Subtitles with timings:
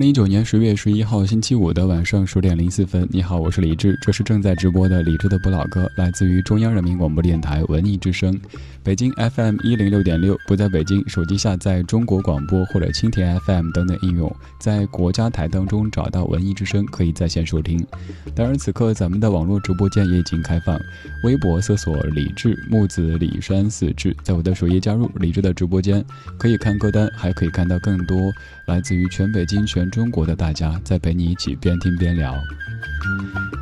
[0.00, 8.34] 二零一九年十月十一号星期五的晚上十点零四分，你好，我是李志，这是正在直播的李志的不老歌，来自于中央人民广播电台文艺之声，
[8.82, 10.38] 北京 FM 一零六点六。
[10.48, 17.86] 不在北京，手机下载中国广播或者蜻蜓 FM 等等应用，在国家台当中找到文艺之声，可以在线收听。
[18.34, 20.80] 当然，此刻咱们的网络直播间也已经开放，
[21.24, 26.02] 微博搜索李志木子李山四志，在我的首页加入李志的直播间，
[26.38, 28.32] 可以看歌单，还可以看到更多
[28.64, 29.89] 来自于全北京全。
[29.90, 32.34] 中国的大家在陪你一起边听边聊。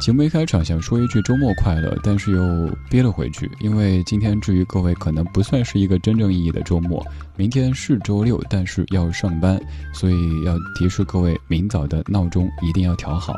[0.00, 7.04] 节目一开场想说一句周末快乐，但是又憋了回去，因为今天至于各位可能不算是一个真正意义的周末。
[7.36, 9.60] 明天是周六，但是要上班，
[9.92, 13.34] 所以要提示各位，明早的闹钟一定要调好。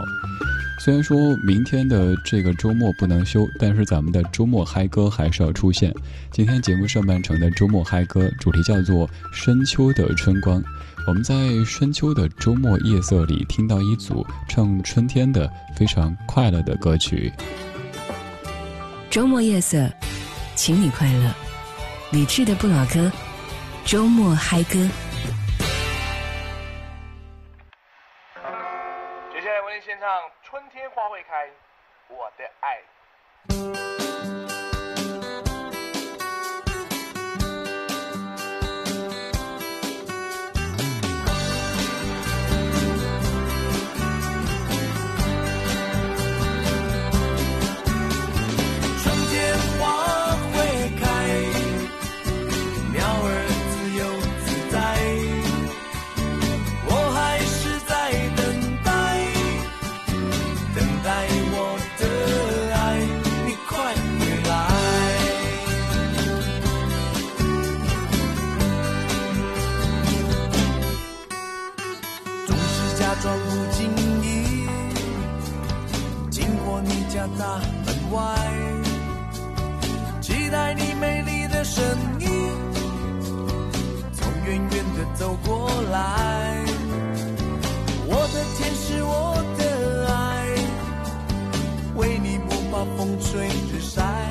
[0.78, 1.16] 虽然说
[1.46, 5.94] 明天的这个周末不能休，但是咱们的周末嗨歌还是要出现。
[6.30, 10.62] 今天节目上半程的周末嗨歌主题叫做《深秋的春光》。
[11.06, 11.34] 我们在
[11.64, 17.32] 深秋的周末夜色里听到一组唱春天的非常快乐的歌曲。
[19.10, 19.90] 周末夜色，
[20.54, 21.32] 请你快乐。
[22.12, 23.10] 理智的不老歌，
[23.84, 24.74] 周末嗨歌。
[29.32, 30.06] 接下来为您献唱
[30.44, 31.46] 《春天花会开》，
[32.08, 33.79] 我的爱。
[77.40, 78.20] 大门外
[80.20, 81.82] 期待你美丽的身
[82.18, 82.28] 影
[84.12, 86.62] 从远远的走过来
[88.06, 90.54] 我的天使我的爱
[91.96, 94.29] 为你不怕风吹日晒。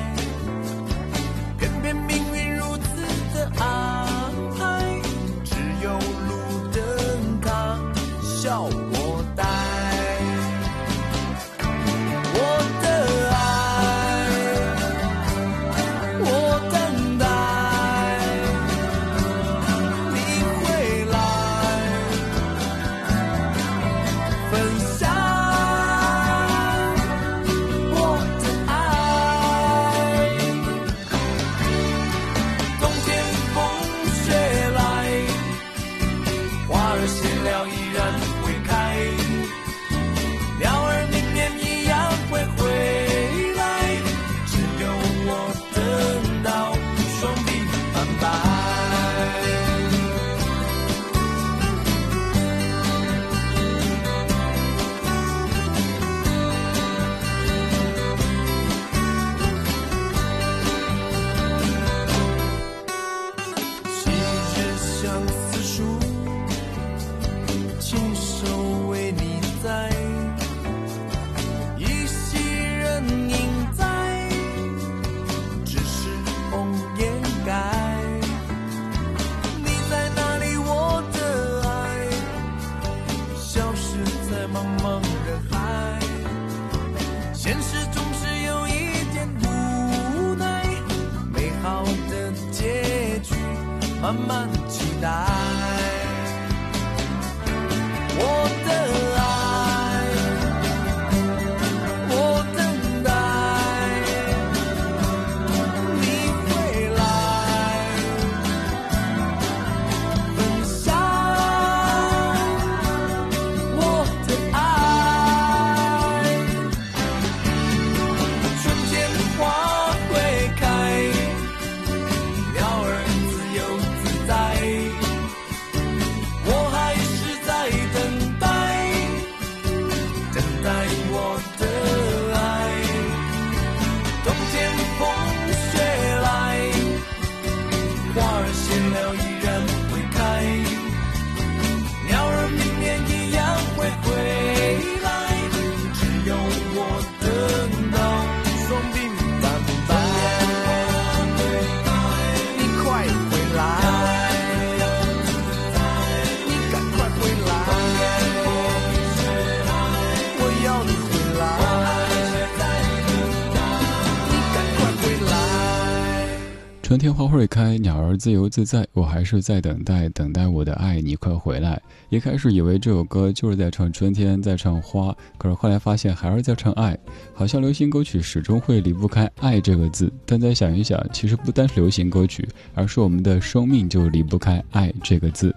[168.20, 171.80] 自由自在，我还是在等待，等待我的爱，你快回来。
[172.10, 176.96] 一开始以为这首歌就是在唱春天，在唱花，可是后来发现还是在唱爱，
[177.32, 180.12] 好像流行歌曲始终会离不开“爱”这个字。
[180.26, 185.54] 但再想一想，其实不单是流行歌曲，而是我们的生命就离不开“爱”这个字。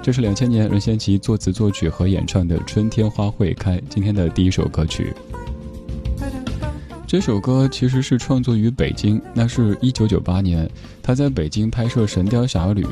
[0.00, 5.12] 这是两千年任贤齐作词作曲和演唱的《春天花会开》，今天的第一首歌曲。
[7.06, 10.68] 这首歌其实是创作于北京，那是一九九八年，
[11.02, 12.82] 他在北京拍摄《神雕侠侣》，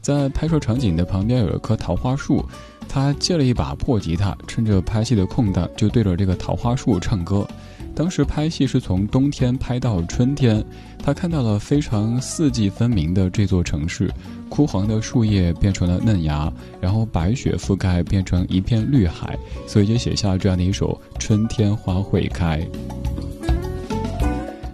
[0.00, 2.42] 在拍摄场景的旁边有一棵桃花树，
[2.88, 7.46] 他借了一把破吉他，趁着拍戏的空档就对着这个桃花树唱歌。
[7.94, 10.64] 当时拍戏是从冬天拍到春天，
[11.02, 14.10] 他看到了非常四季分明的这座城市，
[14.48, 19.36] 枯黄的树叶变成了嫩芽，然后白雪覆盖变成一片绿海，
[19.66, 22.60] 所以就写下这样的一首《春天花会开》。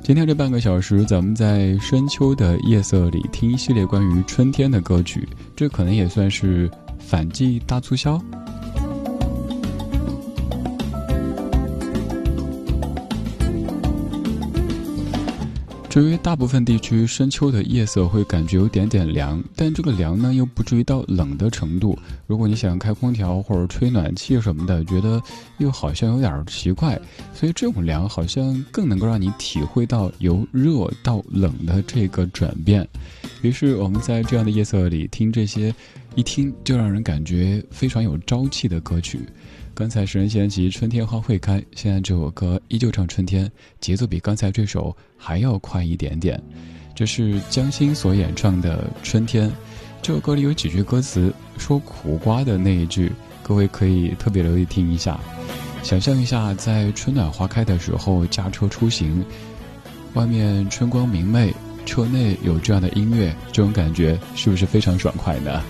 [0.04, 6.68] 今天这半个小时，咱们在深秋的夜色里听一系列关于春天的歌曲，这可能也算是
[6.98, 8.20] 反季大促销。
[15.92, 21.98] 至于大部分地区深秋的夜色会感觉有点点凉，但这个凉呢又不至于到冷的程度。
[22.26, 25.20] 如果你想开空调或者吹暖气什么的，觉得
[25.58, 26.98] 又好像有点奇怪，
[27.34, 32.88] 所以这种凉好像更能够让你体会到由热到冷的这个转变。
[33.42, 35.74] 于是我们在这样的夜色里听这些，
[36.14, 39.20] 一听就让人感觉非常有朝气的歌曲。
[39.74, 46.40] 刚才是任贤齐《春天花会开》，现在这首歌依旧唱春天，节奏比刚才这首还要快一点点。
[46.94, 49.48] 这是江心所演唱的《春天》，
[50.02, 53.10] 这首歌里有几句歌词说苦瓜的那一句，
[53.42, 55.18] 各位可以特别留意听一下。
[55.82, 59.24] 想象一下，在春暖花开的时候驾车出行，
[60.12, 61.52] 外面春光明媚，
[61.86, 65.64] 车内有这样的音乐，这种感觉是不是非常爽快呢？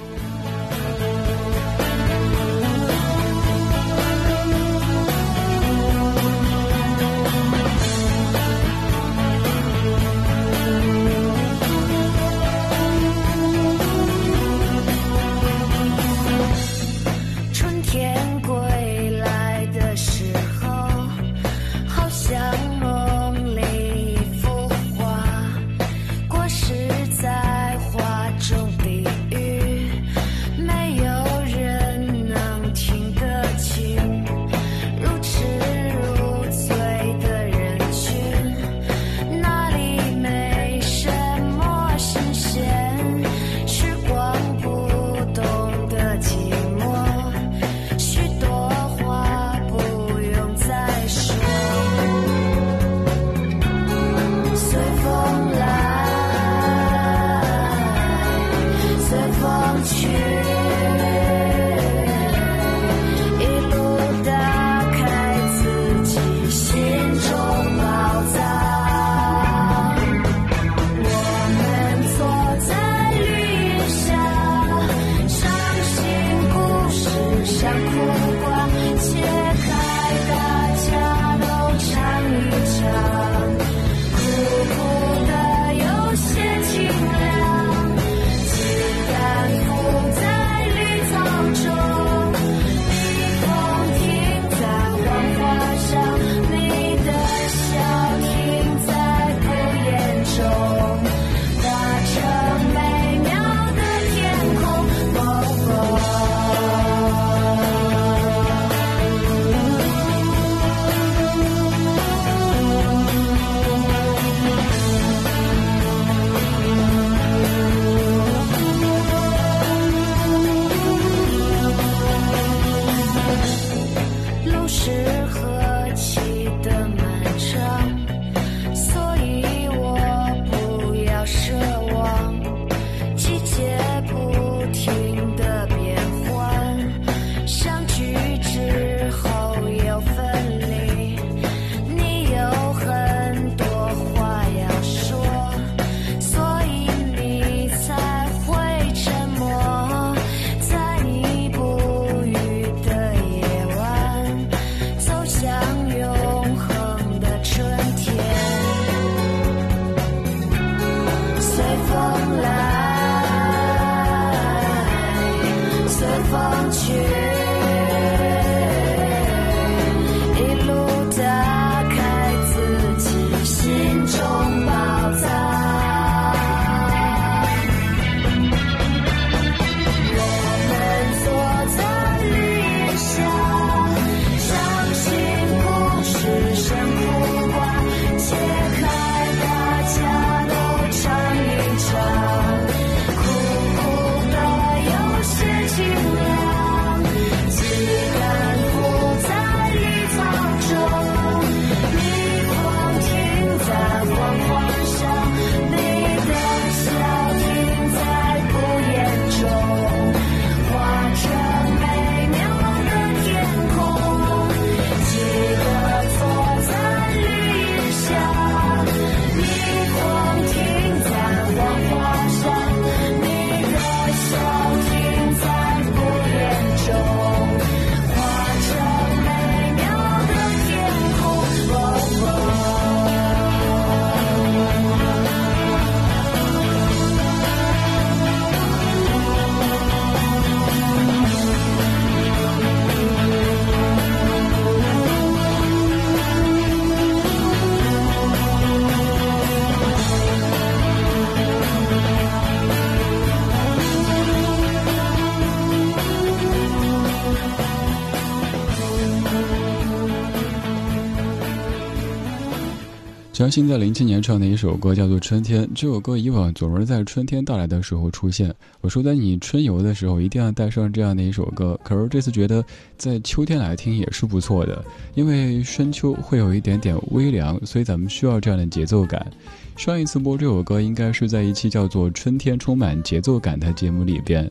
[263.53, 268.51] 张欣在零七年唱的一首歌叫做《春天》，这首歌以往总是在春天到来的时候出现。
[268.81, 271.79] 我说，在你春游的时候一定要带上这样的一首歌。
[271.85, 272.65] 可是这次觉得
[272.97, 274.83] 在秋天来听也是不错的，
[275.15, 279.31] 因为深秋会有一点点微凉，所以咱们需要这样的节奏感。
[279.77, 284.51] 上一次播这首歌应该是在一期叫做《春天充满节奏感》的节目里边。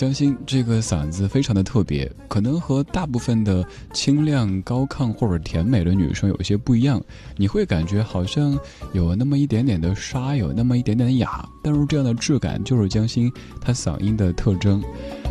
[0.00, 6.98] 江心这个嗓子非常的特别，可能和大部分的清亮高亢或者甜美的女生有一些不一样。
[7.36, 8.58] 你会感觉好像
[8.94, 13.30] 有那么一点点的沙，有那么一点点的哑，但是这样的质感就是江心
[13.60, 14.82] 她嗓音的特征。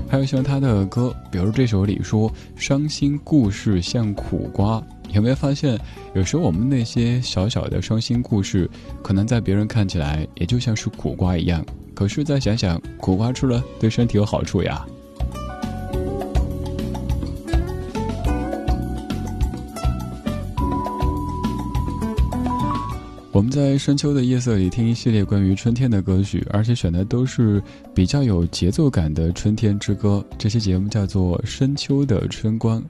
[0.08, 4.80] 还有像她的歌，比如这首里说“伤心故事像苦瓜”，
[5.12, 5.80] 有没有发现，
[6.14, 8.70] 有时候我们那些小小的伤心故事，
[9.02, 11.66] 可能在别人看起来也就像是苦瓜一样。
[11.94, 14.86] 可是再想想，苦瓜吃了对身体有好处呀。
[23.32, 27.62] 我们在深秋的夜色里听一系列关于春天的歌曲，而且选的都是
[27.94, 30.24] 比较有节奏感的春天之歌。
[30.38, 32.82] 这期节目叫做《深秋的春光》，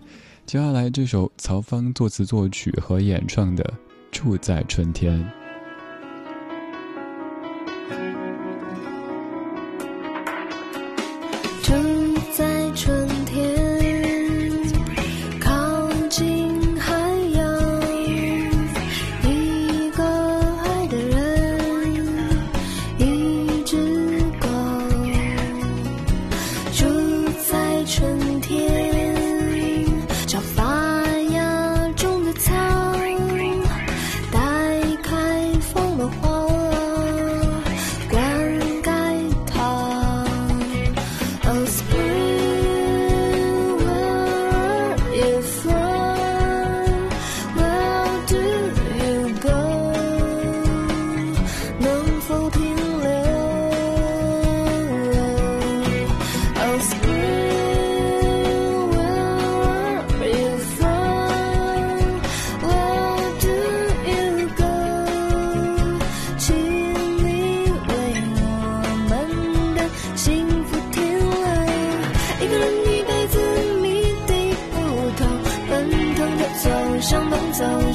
[0.49, 3.63] 接下来这首曹方作词作曲和演唱的
[4.11, 5.23] 《住在春天》。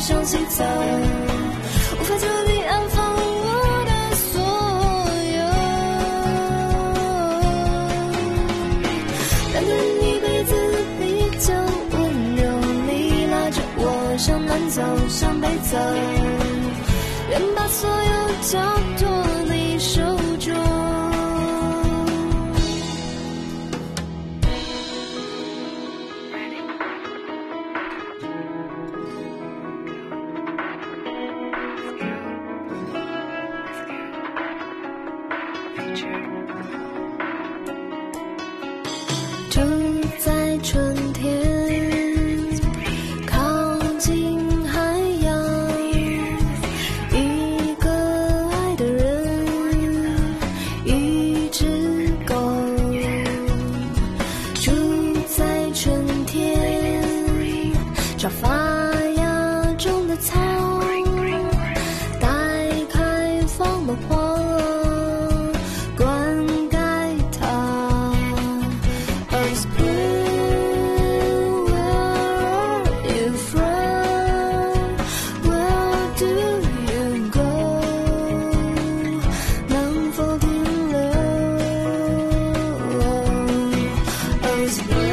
[0.07, 0.63] 向西走，
[1.99, 3.49] 无法将你安放我
[3.87, 4.33] 的所
[5.33, 5.41] 有。
[9.55, 10.53] 但愿一辈子
[11.01, 11.03] 比
[11.39, 11.55] 较
[11.93, 11.97] 温
[12.37, 12.43] 柔，
[12.87, 13.83] 你拉着我
[14.19, 15.79] 向南走，向北走，
[17.31, 17.97] 愿把所有
[18.43, 18.94] 交。
[84.65, 85.04] is blue.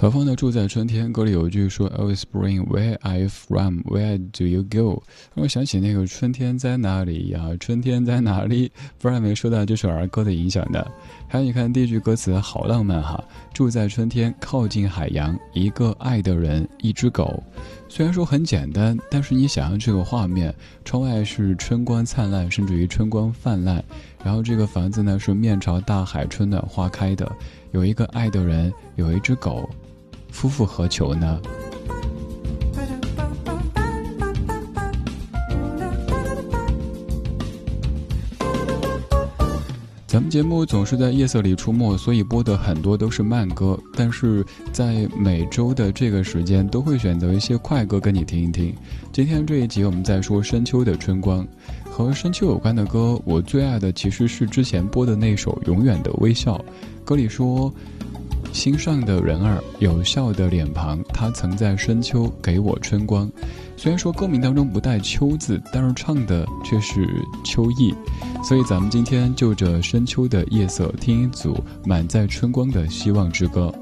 [0.00, 3.80] 曹芳的《住在春天》歌里有一句说 “Oh spring, where are you from?
[3.80, 5.02] Where do you go？”
[5.34, 7.50] 让我想起那个“春天在哪里呀？
[7.60, 10.90] 春天在哪里？”不然没受到这首儿歌的影响的。
[11.28, 17.42] 还有，你看第一句歌词好浪漫哈，“住在春天，靠近海洋，一个爱的人，一只狗。”
[17.86, 23.84] 虽然说很简单，但是你想象这个画面，窗外是春光灿烂，甚至于春光泛滥，
[24.24, 27.30] 然后这个房子呢是面朝大海，春暖花开的，
[27.72, 29.68] 有一个爱的人，有一只狗。
[30.30, 31.40] 夫复何求呢？
[40.06, 43.78] 咱们节目总是在夜色里出没，所以播的很多都是慢歌。
[43.94, 48.74] 但是在每周的这个时间，都会选择一些快歌跟你听一听。
[49.12, 51.46] 今天这一集我们在说深秋的春光，
[51.88, 56.58] 和深秋有关的歌，我最爱的其实是之前播的那首《永远的微笑》。
[57.04, 57.72] 歌里说。
[58.52, 63.30] 心上的人儿，有笑的脸庞，他曾在深秋给我春光。
[63.76, 67.08] 虽然说歌名当中不带“秋”字，但是唱的却是
[67.44, 67.94] 秋意。
[68.44, 73.72] 所以咱们今天就着深秋的夜色，听一组满载春光的希望之歌。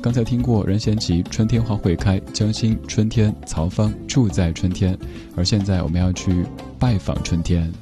[0.00, 4.96] 刚才听过任贤齐《春天花会开》，江心《春天》，曹芳住在春天。
[5.34, 6.46] 而现在我们要去
[6.78, 7.72] 拜访春天。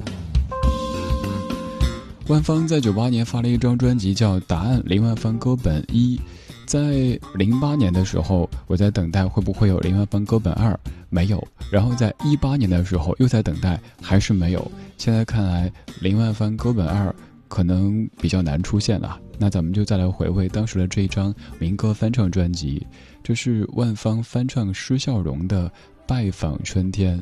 [2.29, 6.21] 万芳在九八年发了一张专辑，叫《答案》，林万芳歌本一。
[6.67, 10.77] 在零八年的时候，我在等待会不会有林万芳歌本二，
[11.09, 11.47] 没有。
[11.71, 14.73] 然后在一八年的时候，又在等待，还是没有。
[14.99, 17.15] 现在看来，林万芳歌本二
[17.47, 19.21] 可能比较难出现了。
[19.39, 22.85] 那咱们就再来回味当时的这一张民歌翻唱专辑，
[23.23, 25.69] 这是万芳翻唱施孝荣的
[26.07, 27.19] 《拜访春天》，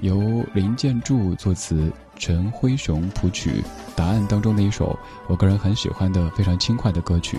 [0.00, 1.92] 由林建柱作词。
[2.16, 3.50] 陈辉雄谱曲，
[3.96, 7.36] 《答案》当中的一首我个人很喜欢的非常轻快的歌曲。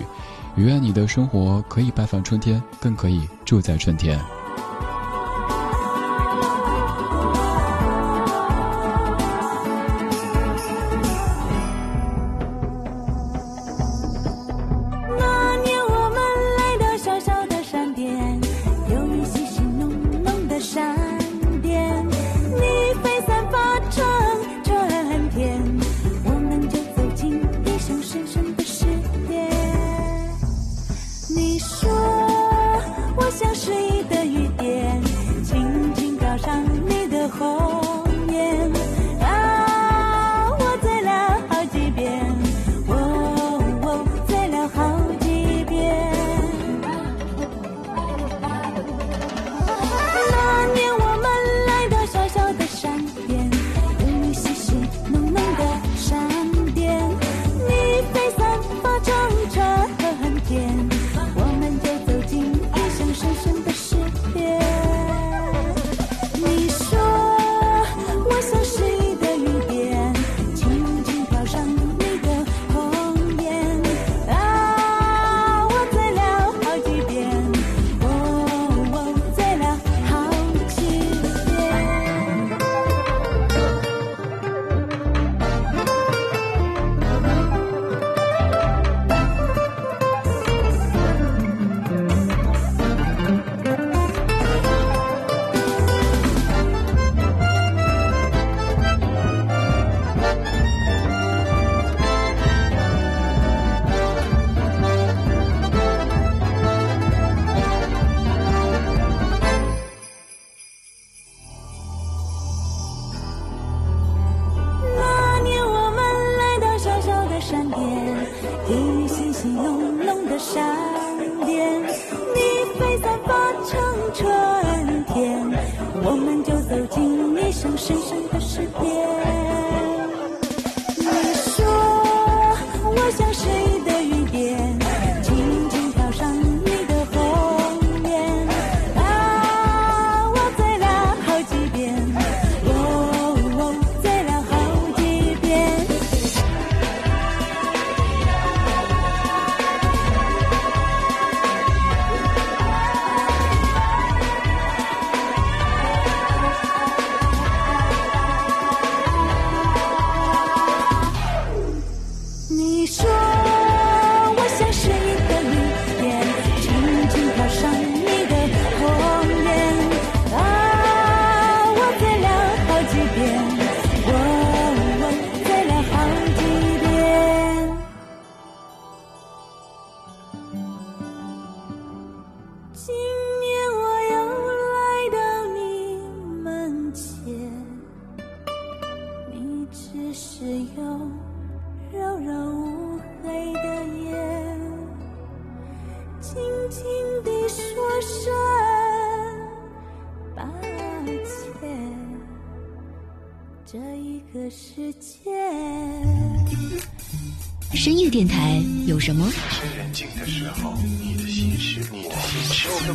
[0.58, 4.20] 愿你的生活可以拜访春天，更可以住在春天。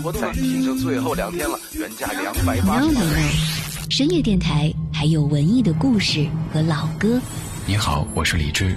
[0.00, 0.06] 事。
[0.06, 2.78] 优惠活动再提升最后两天了，原价两百八。
[2.80, 7.20] No No No，深夜电台还有文艺的故事和老歌。
[7.66, 8.74] 你好，我是李志。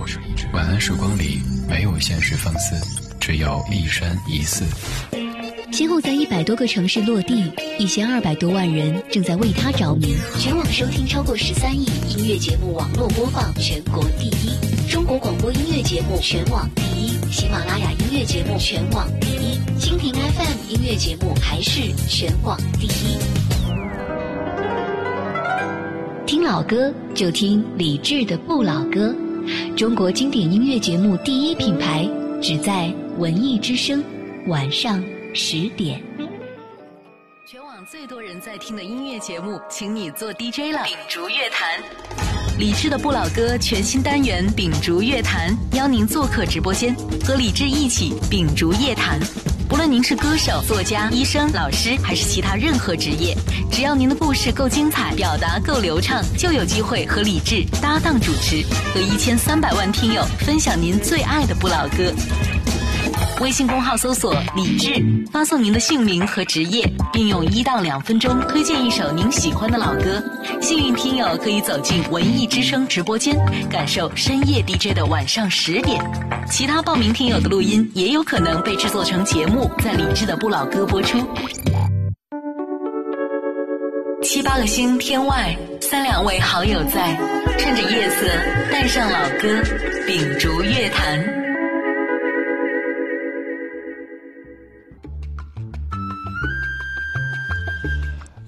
[0.53, 2.75] 晚安时光里没有现实放肆，
[3.19, 4.63] 只有一生一世。
[5.73, 10.13] 先后在一百多个城市落地，一千二百多万人正在为他着迷。
[10.37, 23.17] 全网收听超过十三亿，音乐节目网络播放全国第一，中国广播音乐节目全网第一，喜马拉雅音乐节目全网第一，蜻蜓 FM 音乐节目还是全网第一。
[26.27, 29.11] 听老歌就听李志的不老歌，
[29.75, 32.07] 中国经典音乐节目第一品牌，
[32.43, 34.03] 只在文艺之声，
[34.45, 35.03] 晚上。
[35.35, 35.99] 十点，
[37.47, 40.83] 全网最多人在听的音乐节目，请你做 DJ 了。
[40.83, 41.81] 秉烛乐坛，
[42.59, 49.19] 李志的不老歌全新单元《秉烛乐坛》，邀您做客直播间，和李志一起秉烛夜谈。
[49.67, 53.35] 不论您是歌手、作家、医生、老师，还是其他任何职业，
[53.71, 62.13] 只要您的故事够精彩，表达够流畅，就有机会和李志搭档主持，和一千三百万听友分享您最爱的不老歌。
[63.43, 70.23] 微信公号搜索“李志”，发送您的姓名和职业，并用一到两分钟推荐一首您喜欢的老歌。
[70.61, 73.37] 幸运听友可以走进文艺之声直播间，
[73.69, 76.01] 感受深夜 DJ 的晚上十点。
[76.49, 81.17] 其他报名听友的录音也有可能被制作成节目，在李志的不老歌播出。
[84.21, 87.19] 七八个星天外，三两位好友在，
[87.59, 88.25] 趁着夜色，
[88.71, 89.61] 带上老歌，
[90.07, 91.42] 秉烛乐坛。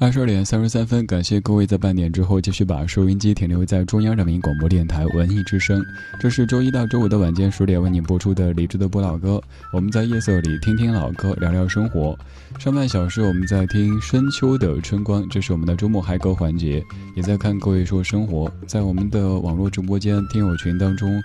[0.05, 5.83] 二十二点三十三分，感谢各位在半点之后继续把收音机停留在中央人民广播电台文艺之声。
[6.19, 9.41] 这是周一到周五的晚间十点为您播出的理智的播老歌。
[9.73, 12.15] 我们在夜色里听听老歌，聊聊生活。
[12.59, 18.47] 上半小时我们在听深秋的春光，这是我们的周末嗨歌环节，也在看各位说生活。
[18.67, 21.19] 在我们的网络直播间听友群当中，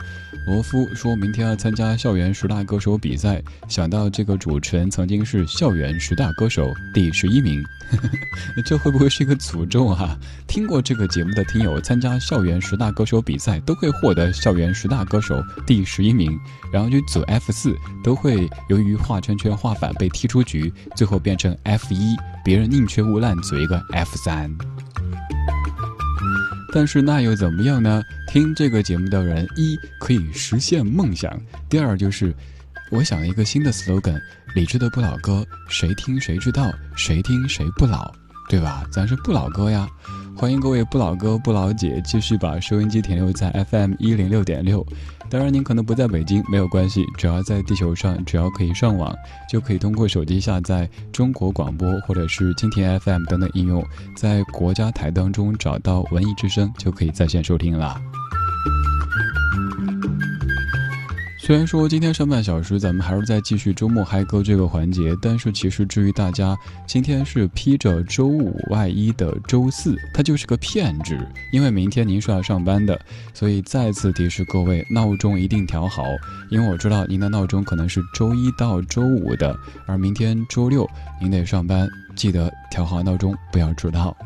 [0.47, 7.63] 罗夫说明天要参加校园十大歌手比赛，想到这个主持人曾经是校园十大歌手第十一名。
[8.65, 10.19] 这会不会是一个诅咒啊？
[10.47, 16.39] 听过这个节目的听友，参加校园十大歌手比赛都会获得校园十大歌手第十一名，
[16.73, 24.51] 然后就组 F 四都会由于画圈圈画反被踢出局，最后变成 F 一，别人宁缺毋滥组一个 F 三。
[26.73, 28.03] 但是那又怎么样呢？
[28.29, 32.35] 听这个节目的人，一可以实现梦想，第二就是。
[32.93, 34.21] 我想一个新的 slogan，
[34.55, 38.13] 理智的不老歌，谁听谁知道，谁听谁不老，
[38.49, 38.85] 对吧？
[38.91, 39.89] 咱是不老歌呀！
[40.37, 44.85] 欢迎各位不老哥不老姐继续把收音机停留在 FM 一零六点六。
[45.29, 49.15] 当然，您可能不在北京，没有关系，只要在地球上，只要可以上网，
[49.49, 53.85] 就可以通过手机下载中国广播或者是蜻蜓 FM 等等应用，
[54.17, 58.01] 在国家台当中找到文艺之声，就可以在线收听了。
[61.51, 71.19] 虽然说今天上半小时咱们还是在继续周末嗨歌这个环节，但是其实至于大家，今天是披着周五外衣的周四，它就是个骗子，
[71.51, 72.97] 因为明天您是要上班的，
[73.35, 76.05] 所以再次提示各位，闹钟一定调好，
[76.53, 79.53] 因为我知道您的闹钟可能是周一到周五的，
[79.87, 80.89] 而明天周六
[81.21, 81.89] 您得上班。
[82.15, 84.17] 记得调好闹钟，不要迟到。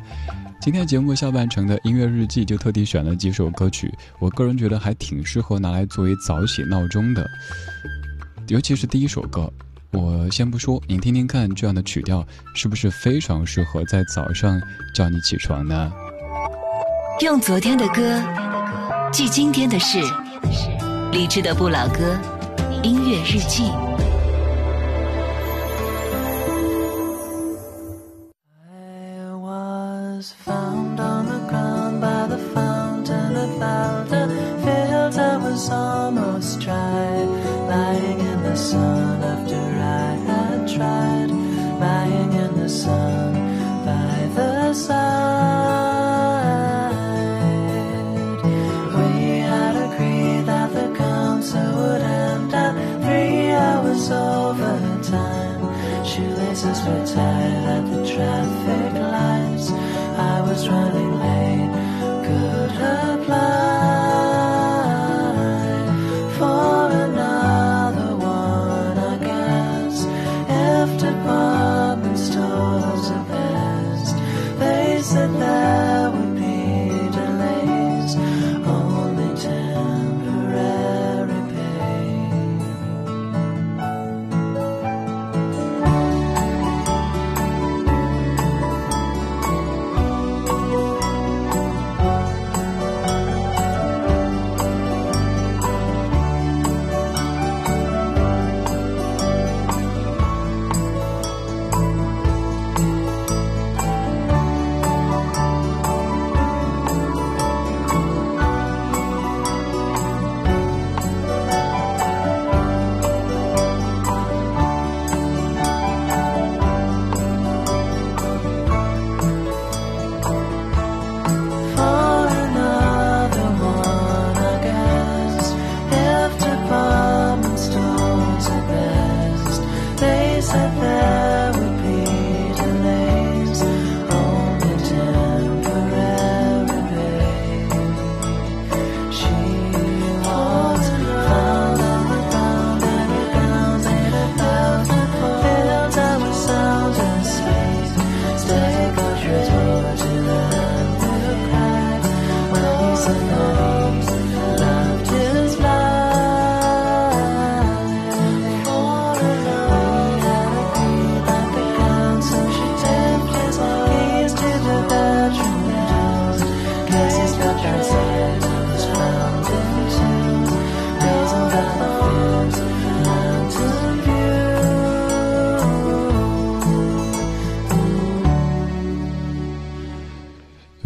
[0.64, 7.29] 今天节目下半程的音乐日记就特地选了几首歌曲，我个人觉得还挺适合拿来作为早起闹钟的，
[8.48, 9.53] 尤其是第一首歌。
[9.90, 14.59] 我先不说，您听听看，这样的曲调是不是非常适合在早上
[14.94, 15.92] 叫你起床呢？
[17.20, 18.22] 用昨天的歌
[19.12, 19.98] 记今天的事，
[21.12, 22.18] 理智的不老歌，
[22.83, 23.64] 音乐日记。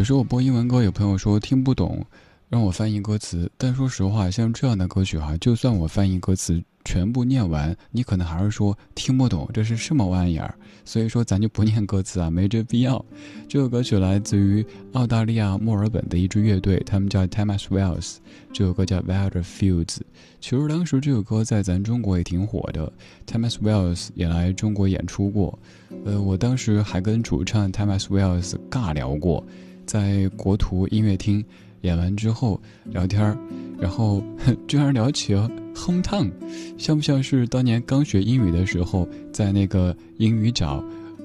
[0.09, 2.03] 时候我播英文歌，有朋友说听不懂，
[2.49, 3.53] 让我翻译歌词。
[3.59, 10.55] 但说实话，像这样的歌曲哈，就算我翻译歌词全部念完，你可能还是说听不懂，这是什么玩意儿？
[10.83, 13.05] 所以说咱就不念歌词啊，没这必要。
[13.47, 18.17] 这首歌曲来自于澳大利亚墨尔本的一支乐队，他们叫 Thomas Wells。
[18.51, 19.99] 这首歌叫 Wilder Fields。
[20.41, 22.91] 其实当时这首歌在咱中国也挺火的
[23.27, 25.59] ，Thomas Wells 也来中国演出过。
[26.07, 29.45] 呃，我当时还跟主唱 Thomas Wells 尬聊过。
[29.89, 31.43] 在国图音乐厅
[31.81, 33.37] 演完之后聊天
[33.79, 34.23] 然后
[34.67, 36.31] 居然聊起了 hometown，
[36.77, 40.85] 像不像是当年刚学英语的时候，在那个英语角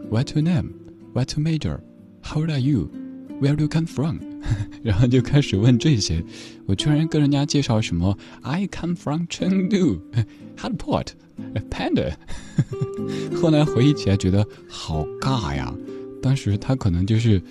[0.10, 0.70] ，What's your name?
[1.14, 1.80] What's your major?
[2.22, 2.90] How old are you?
[3.42, 4.20] Where do you come from?
[4.82, 6.24] 然后就开始问这些，
[6.66, 10.00] 我居然跟人家介绍什么 I come from Chengdu,
[10.58, 11.08] Hot Pot,
[11.70, 12.14] Panda。
[13.42, 15.76] 后来回忆起来觉得好尬呀，
[16.22, 17.42] 当时他可能就是。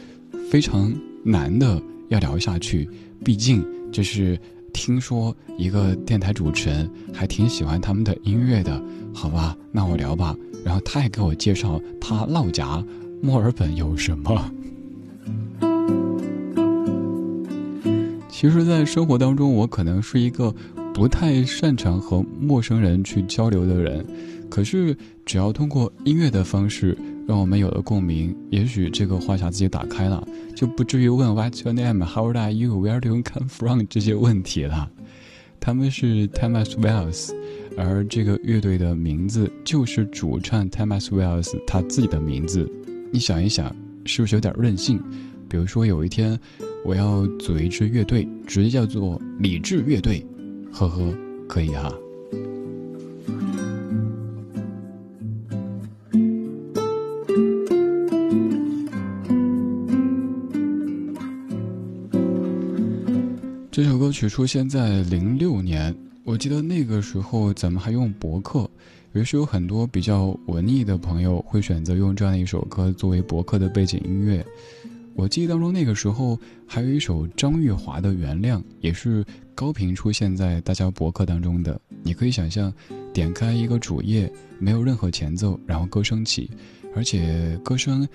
[0.53, 0.93] 非常
[1.25, 2.87] 难的要聊下去，
[3.25, 4.39] 毕竟这是
[4.75, 8.79] 听说一个电台主持人还挺喜欢他们的音乐的，
[9.15, 10.37] 好吧，那我聊吧。
[10.63, 12.85] 然后他也给我介绍他老家
[13.23, 14.53] 墨尔本有什么。
[18.29, 20.55] 其实，在生活当中，我可能是一个
[20.93, 24.05] 不太擅长和陌生人去交流的人，
[24.51, 26.95] 可是只要通过音乐的方式。
[27.27, 32.05] 让我们有了共鸣，也许这个话匣子就打开了，就不至于问 What's your name?
[32.05, 32.75] How old are you?
[32.77, 33.83] Where do you come from?
[33.89, 34.91] 这些问题了。
[35.61, 37.33] 他们是 Thomas Wells，
[37.77, 42.69] 而这个乐队的名字就是主唱 Thomas Wells 他自己的名字。
[43.13, 45.01] 你想一想，是不是有点任性？
[45.49, 46.37] 比如说有一天
[46.85, 50.27] 我要组一支乐队，直接叫做理智乐队，
[50.73, 51.15] 呵呵，
[51.49, 51.93] 可以哈。
[63.73, 68.71] 这首歌曲出现在零六年，我记得那个时候咱们还用博客，
[69.15, 74.45] 于是有很多比较文艺的朋友会选择用这样的一首歌作为博客的背景音乐。
[75.15, 81.81] 我记忆当中那个时候还有一首张玉华的《原谅》，也是高频出现在大家博客当中的。
[82.03, 82.71] 你可以想象，
[83.11, 86.51] 点开一个主页，没有任何前奏，然后歌声起，
[86.95, 88.07] 而且歌声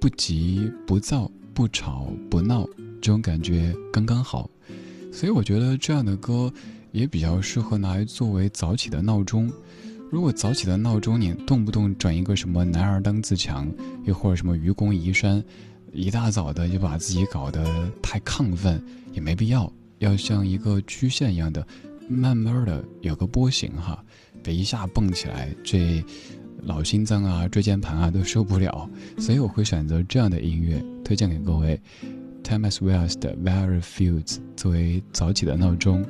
[0.00, 2.66] 不急不躁不吵不闹，
[3.00, 4.50] 这种感觉刚刚好。
[5.12, 6.52] 所以我觉得这样的歌
[6.92, 9.50] 也比较适合拿来作为早起的闹钟。
[10.10, 13.70] 如果早起的闹钟你动不动转一个什么男儿当自强，
[14.04, 15.42] 又或者什么愚公移山，
[15.92, 19.70] 一大早的就把自己搞得太亢奋，也没必要。
[19.98, 21.66] 要像一个曲线一样的，
[22.08, 24.02] 慢慢的有个波形哈，
[24.42, 26.02] 别一下蹦起来，这
[26.62, 28.88] 老心脏啊、椎间盘啊都受不了。
[29.18, 31.78] 所以我会选择这样的音乐推荐给各位。
[32.48, 36.02] Thomas Wells 的《Very Fields》作为早起的闹钟。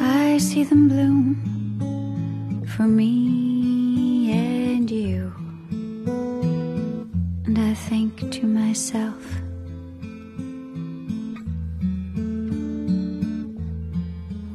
[0.00, 1.36] I see them bloom
[2.66, 3.55] for me.
[8.15, 9.21] Think to myself,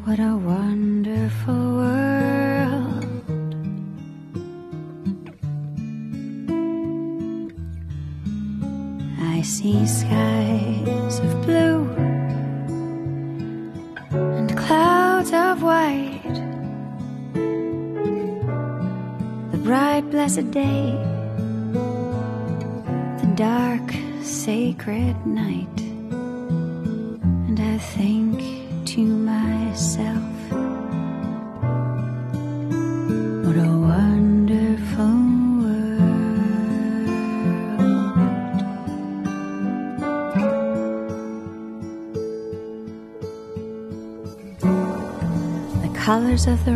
[0.04, 0.71] What a wonderful
[46.46, 46.71] of the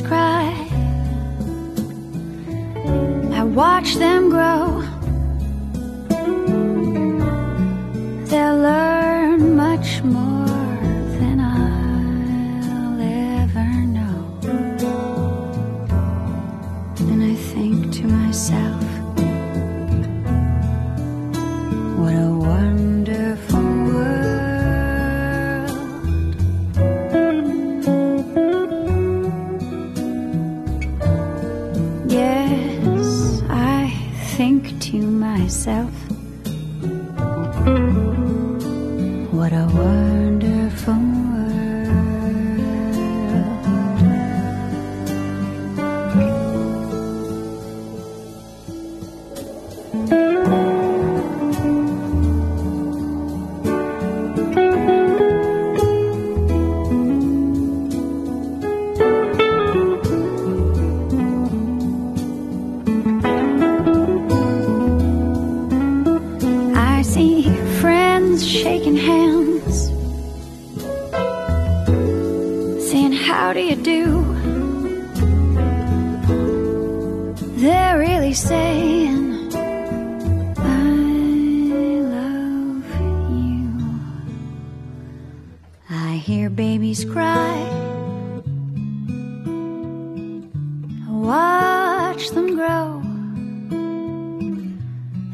[0.00, 0.70] cry
[3.54, 4.89] watch them grow.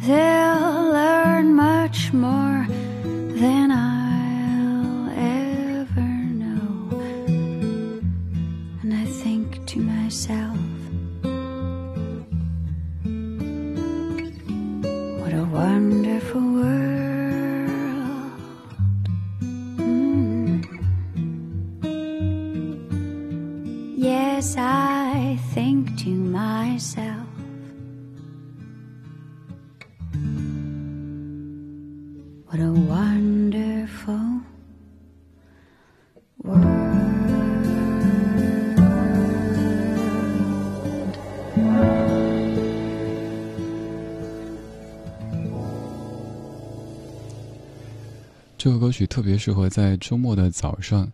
[0.07, 2.46] they'll learn much more.
[48.67, 51.09] 这首歌曲特别适合在周末的早上，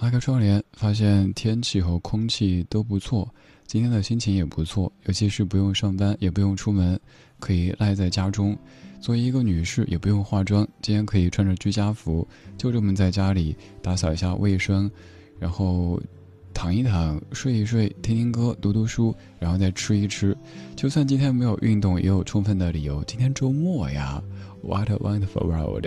[0.00, 3.28] 拉开窗帘，发现天气和空气都不错，
[3.66, 6.98] 今天的心情也不错，尤其是不用上班，也不用出门，
[7.38, 8.56] 可以赖在家中。
[8.98, 12.26] 作为一个女士，也不用化妆，今天可以穿着居家服，
[12.56, 14.90] 就这么在家里打扫一下卫生，
[15.38, 16.00] 然后
[16.54, 20.34] 躺一躺，睡一睡，听听歌，读读书，然后再吃一吃。
[20.74, 23.04] 就算今天没有运动，也有充分的理由。
[23.04, 24.22] 今天周末呀
[24.62, 25.86] ，What a wonderful world！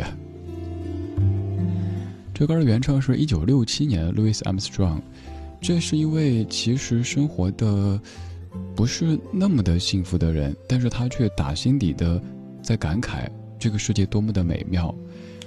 [2.33, 5.01] 这歌的原唱是一九六七年 Louis Armstrong，
[5.61, 7.99] 这是一位其实生活的
[8.75, 12.19] 不是那么的幸福的人，但是他却打心底的
[12.63, 13.29] 在感慨
[13.59, 14.93] 这个世界多么的美妙。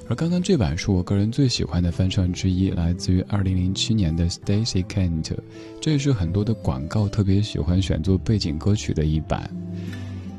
[0.09, 5.32] 而刚刚这版是我个人最喜欢的翻唱之一，来自于二零零七年的 Stacy Kent，
[5.80, 9.51] 这也是很多的广告特别喜欢选作背景歌曲的一版。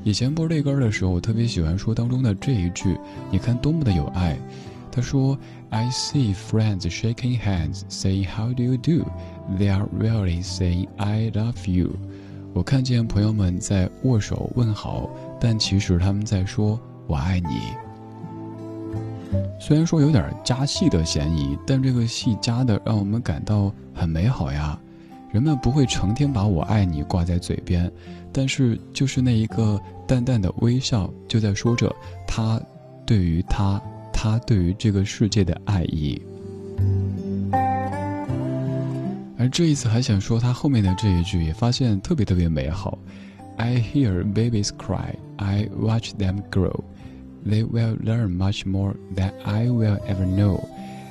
[0.06, 2.98] 以前播这歌的时候，我特别喜欢说当中的这一句，
[3.30, 4.40] 你看多么的有爱。
[4.98, 5.38] 他说
[5.70, 9.06] ：“I see friends shaking hands, saying How do you do?
[9.60, 11.92] They are really saying I love you。”
[12.56, 15.08] 我看见朋友们在握手问好，
[15.40, 17.60] 但其实他们在说我爱你。
[19.60, 24.80] 虽然说有点加戏的嫌疑，但这个戏加的让我们感到很美好呀。
[25.32, 27.92] 人们不会成天把我爱你挂在嘴边，
[28.34, 31.96] 但是就是那一个淡淡的微笑，就在说着
[32.28, 32.60] 他
[33.06, 33.80] 对于他。
[34.20, 36.20] 他对于这个世界的爱意，
[39.38, 42.98] 而这一次还想说他后面的这一句，也发现特别特别美好。
[43.58, 46.84] I hear babies cry, I watch them grow.
[47.46, 50.68] They will learn much more than I will ever know,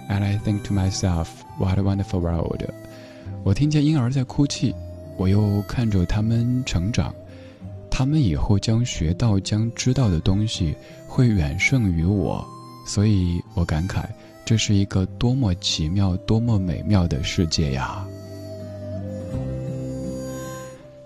[0.09, 1.29] and I think to myself,
[1.61, 2.69] what a wonderful world.
[3.45, 4.75] 我听见婴儿在哭泣，
[5.17, 7.15] 我又看着他们成长，
[7.89, 10.75] 他们以后将学到、将知道的东西
[11.07, 12.45] 会远胜于我。
[12.87, 14.05] 所以我感慨，
[14.45, 18.07] 这是一个多么奇妙、多么美妙的世界呀！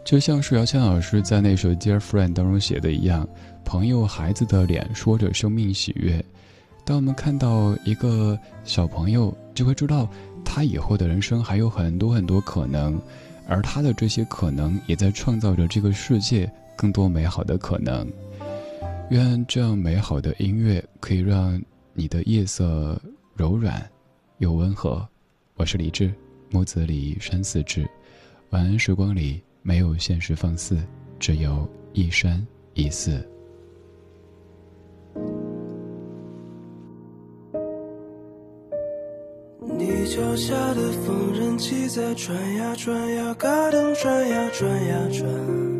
[0.05, 3.27] 就像是姚谦老师在那首《Dear Friend》当中写的一样，
[3.65, 6.25] 朋友孩子的脸说着生命喜悦。
[6.85, 10.09] 当我们看到一个小朋友，就会知道
[10.45, 13.01] 他以后的人生还有很多很多可能，
[13.47, 18.07] 而他的这些可能也在创造着这个世界更多美好的可能。
[19.11, 21.61] 愿这样美好的音乐可以让
[21.93, 23.01] 你的夜色
[23.35, 23.91] 柔软
[24.39, 25.07] 又温和。
[25.57, 26.13] 我是李志，
[26.49, 27.89] 木子李山寺志。
[28.51, 30.79] 晚安时光里没有现实放肆，
[31.19, 33.27] 只有一山一寺。
[39.79, 45.80] 你脚下的缝纫机在转呀转呀，嘎噔转呀转呀转。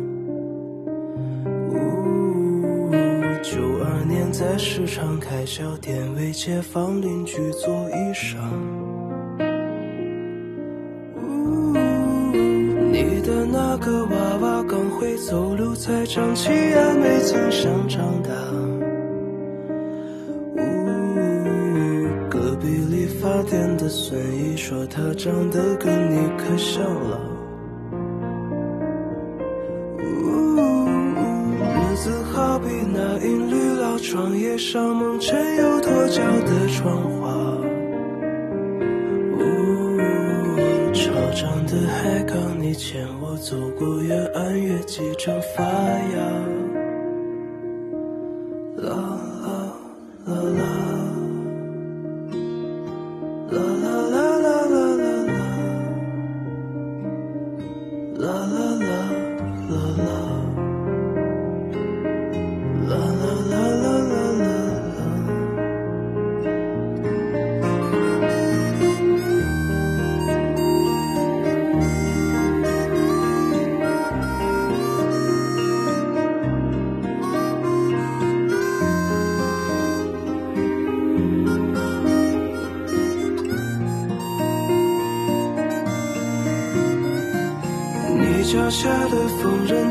[4.41, 8.37] 在市场开小店，为街坊邻居做衣裳。
[12.91, 18.31] 你的那个娃娃刚会走路才长齐牙，没曾想长大。
[22.27, 27.21] 隔壁理发店的孙姨说他长得跟你可像了。
[31.93, 33.19] 日子好比那
[34.01, 37.29] 窗叶上蒙尘又脱胶的窗花，
[39.37, 39.97] 呜，
[40.91, 46.60] 潮涨的海港，你牵我走过越暗，越急，正发芽。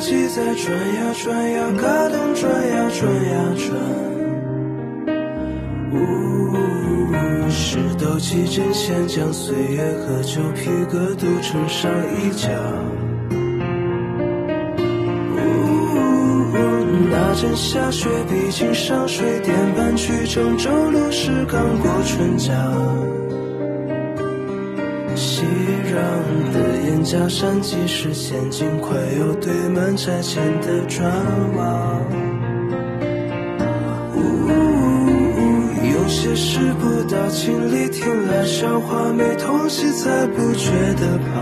[0.01, 3.69] 机在转呀转呀，嘎噔转呀转呀转。
[5.93, 5.97] 呜，
[7.51, 12.49] 十道七针线将岁月和旧皮革都衬上衣角。
[15.37, 15.39] 呜
[17.11, 22.55] 那阵下雪，毕竟上水电板去郑州路是刚过春假。
[27.11, 31.11] 假山，即是陷进快要堆满拆迁的砖
[31.57, 32.01] 瓦。
[35.93, 41.35] 有些事不到亲历，听来笑话，没痛惜才不觉得怕。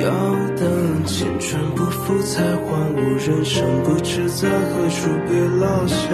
[0.00, 0.08] 要
[0.54, 6.06] 等青春不复才还悟，人生不知在何处被落下。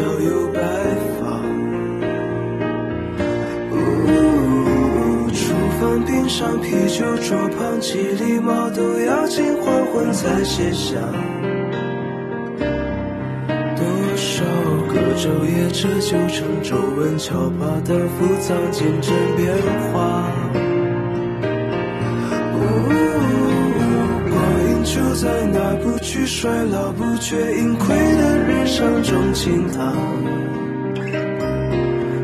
[0.00, 0.60] 鬓角有白
[1.20, 1.26] 发。
[3.70, 3.76] 呜，
[5.30, 10.96] 厨房冰上啤酒桌旁，几粒毛豆要尽黄昏才卸下。
[13.76, 13.84] 多
[14.16, 14.44] 少
[14.88, 19.54] 个昼夜，这就成皱纹敲打的浮藏进针变
[19.92, 20.59] 化。
[25.90, 29.92] 不去衰老、不觉盈亏的日常中轻躺，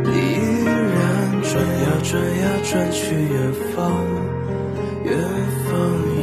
[0.04, 3.92] 你依然转呀转呀转去远方，
[5.04, 5.18] 远
[5.64, 5.74] 方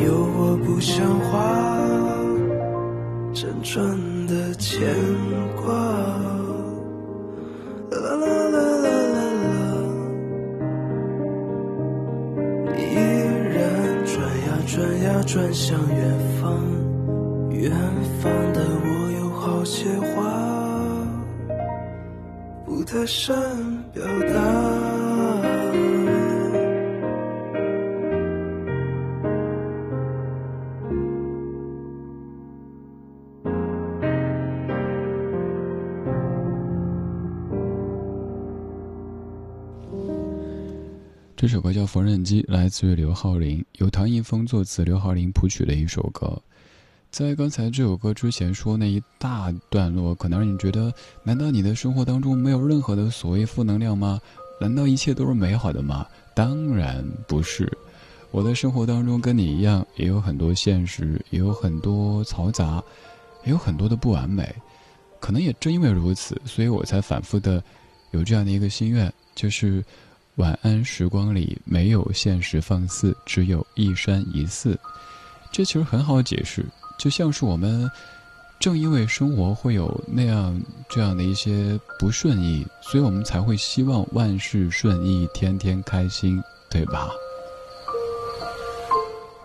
[0.05, 1.92] 有我不像话。
[23.03, 23.35] 不太善
[23.91, 24.01] 表
[24.33, 24.39] 达。
[41.35, 46.41] 这首歌叫《缝纫机》，来自于刘浩林，由唐一峰作词，刘浩林谱曲的一首歌。
[47.13, 50.91] 在刚才这首歌之前说那一大段落，可能让你觉得，
[51.21, 54.19] 难道你的生活当中没有任何的所谓负能量吗？
[54.59, 56.07] 难道一切都是美好的吗？
[56.33, 57.71] 当然不是。
[58.31, 62.83] 我的生活当中跟你一样，也有很多现实，也有很多嘈杂，
[63.43, 64.51] 也有很多的不完美。
[65.19, 67.63] 可能也正因为如此，所以我才反复的
[68.09, 69.85] 有这样的一个心愿，就是。
[70.37, 74.75] 晚安，时光里没有现实放肆，只有一山一寺。
[75.51, 76.65] 这其实很好解释，
[77.03, 77.91] 就像是我们
[78.61, 87.09] 正因为生活会有那样这样的一些不顺意，所以我们才会希望万事顺意，天天开心，对吧？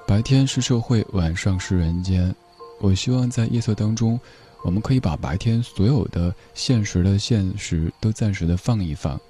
[0.07, 2.33] 白天是社会，晚上是人间。
[2.79, 4.21] 我希望在夜色当中，
[4.63, 9.21] 我们可以把白天所有的现实的现实都暂时的放一放。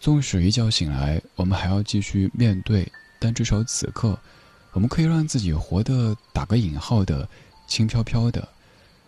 [0.00, 2.90] 纵使一觉醒来，我们还要继续面对，
[3.20, 4.18] 但至少此刻，
[4.76, 7.26] 我们可以让自己活得打个引号的
[7.66, 8.46] 轻飘飘的，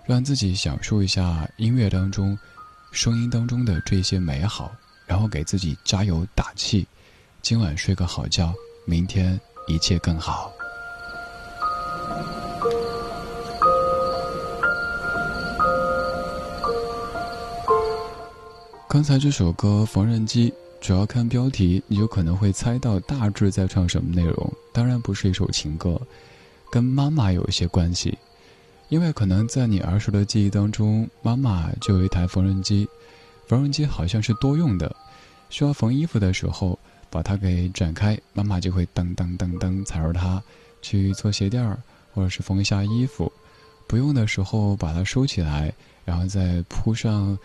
[0.07, 2.39] 让自己享受一下音乐当中、
[2.91, 4.73] 声音当中的这些美好，
[5.07, 6.87] 然后给自己加油打气。
[7.43, 8.55] 今晚睡个好觉，
[8.87, 10.51] 明天一切更好。
[18.89, 20.51] 刚才这首歌《缝纫机》。
[20.81, 24.53] 主要看标题，你就可能会猜到大致在唱什么内容。
[24.79, 26.01] 当然不是一首情歌，
[26.71, 28.17] 跟妈妈有一些关系，
[28.91, 32.89] 因为可能在你儿时的记忆当中，妈妈就有一台缝纫机，
[33.49, 34.95] 缝纫机好像是多用的，
[35.51, 36.79] 需要缝衣服的时候，
[37.11, 40.41] 把它给展开，妈妈就会噔噔噔噔踩着它
[40.81, 41.77] 去做鞋垫儿，
[42.15, 43.33] 或者是缝一下衣服。
[43.89, 45.75] 不用的时候把它收起来，
[46.05, 47.37] 然后再铺上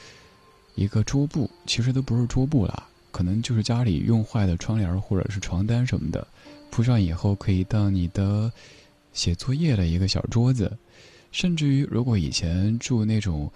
[0.76, 6.28] 一个桌布，其实都不是桌布啦，可能就是家里用坏的窗帘或者是床单什么的，
[6.74, 8.52] 铺上以后可以当你的
[9.14, 10.76] 写作业的一个小桌子，
[11.32, 13.48] 甚至于如果以前住那种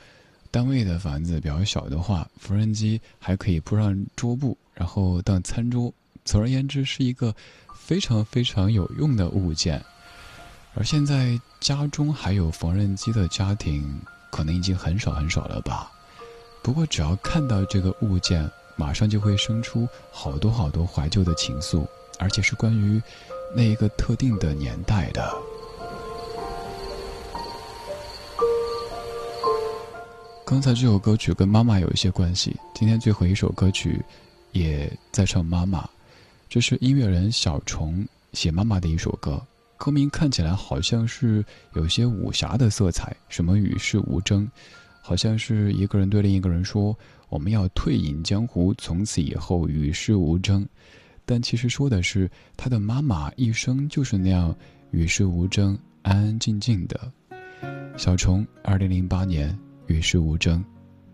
[0.51, 5.91] 单位的房子比较小的话，缝纫机还可以铺上桌布，然后当餐桌。
[6.25, 7.33] 总而言之，是一个
[7.73, 9.83] 非常非常有用的物件。
[10.75, 13.99] 而现在家中还有缝纫机的家庭，
[14.29, 15.91] 可能已经很少很少了吧。
[16.61, 21.83] 不过，只要看到这个物件，马上就会生出好多好多怀旧的情愫，
[22.19, 23.01] 而且是关于
[23.55, 25.31] 那一个特定的年代的。
[30.45, 34.01] 刚才这首歌曲跟妈妈有一些关系，今天最后一首歌曲
[34.53, 35.87] 也在唱妈妈。
[36.47, 39.45] 这是音乐人小虫写妈妈的一首歌，
[39.75, 41.43] 歌名看起来好像是
[41.73, 44.49] 有些武侠的色彩，什么与世无争，
[45.01, 46.97] 好像是一个人对另一个人说
[47.27, 50.65] ：“我们要退隐江湖，从此以后与世无争。”
[51.29, 54.55] 但其实说的是他的妈妈一生就是那样
[54.91, 57.11] 与世无争、安安静静的。
[57.97, 59.53] 小虫，二零零八年
[59.87, 60.63] 与世无争，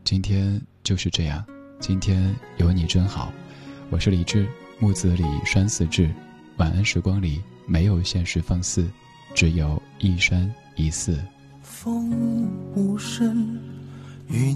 [0.03, 1.43] 今天就是这样，
[1.79, 3.33] 今天有你真好，
[3.89, 4.47] 我是李志。
[4.79, 6.13] 木子李山寺志，
[6.57, 8.87] 晚安时光里没有现实放肆，
[9.33, 11.17] 只有一山一寺。
[11.61, 12.11] 风
[12.75, 13.59] 无声，
[14.27, 14.55] 云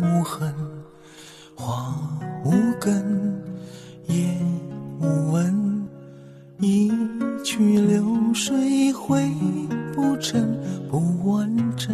[0.00, 0.52] 无痕，
[1.54, 1.96] 花
[2.44, 3.40] 无根，
[4.08, 4.36] 叶
[5.02, 5.82] 不闻。
[6.60, 6.88] 一
[7.42, 9.28] 曲流水挥
[9.92, 10.56] 不成，
[10.88, 11.92] 不完整，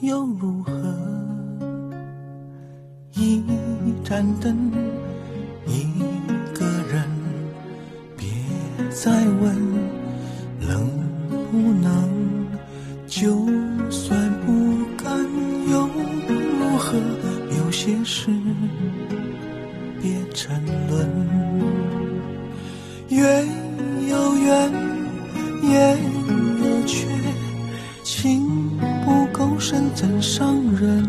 [0.00, 0.72] 又如何？
[3.12, 3.42] 一
[4.02, 4.72] 盏灯。
[5.66, 5.84] 一
[6.54, 7.04] 个人，
[8.16, 8.26] 别
[8.88, 9.54] 再问，
[10.66, 10.88] 能
[11.28, 12.08] 不能？
[13.06, 13.46] 就
[13.90, 15.14] 算不甘
[15.70, 15.86] 又
[16.26, 16.96] 如何？
[17.58, 18.30] 有些事
[20.00, 20.58] 别沉
[20.88, 21.29] 沦。
[23.10, 23.44] 月
[24.08, 24.72] 有圆，
[25.62, 25.98] 夜
[26.62, 27.06] 有缺，
[28.02, 28.46] 情
[29.04, 31.04] 不够深怎伤人？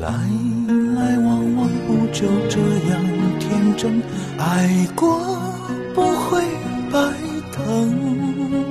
[0.00, 0.08] 来
[0.96, 2.00] 来往往不。
[2.12, 2.58] 就这
[2.90, 3.00] 样
[3.38, 4.02] 天真，
[4.36, 5.20] 爱过
[5.94, 6.42] 不会
[6.90, 6.98] 白
[7.52, 8.66] 疼。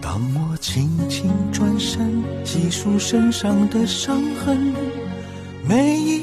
[0.00, 4.72] 当我轻轻转身，细数身上的伤痕，
[5.68, 6.22] 每一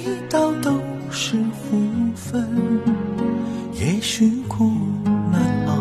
[4.09, 4.71] 许苦
[5.33, 5.75] 难熬，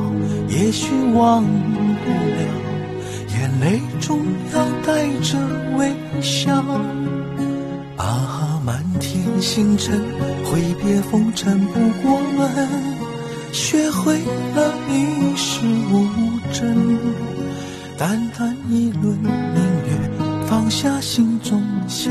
[0.48, 2.42] 也许忘不了，
[3.30, 4.18] 眼泪中
[4.52, 5.38] 要带着
[5.78, 6.52] 微笑。
[7.96, 10.02] 啊，漫天星辰。
[10.44, 12.68] 挥别风尘不过门，
[13.52, 14.14] 学会
[14.56, 15.60] 了与世
[15.92, 16.04] 无
[16.52, 16.98] 争。
[17.96, 20.10] 淡淡一轮明月，
[20.48, 22.10] 放下心中想